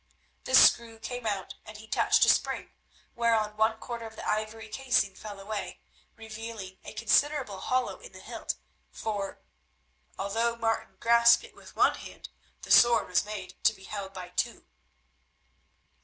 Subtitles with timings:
[0.45, 2.71] The screw came out, and he touched a spring,
[3.13, 5.79] whereon one quarter of the ivory casing fell away,
[6.15, 8.55] revealing a considerable hollow in the hilt,
[8.89, 9.43] for,
[10.17, 12.29] although Martin grasped it with one hand,
[12.63, 14.65] the sword was made to be held by two.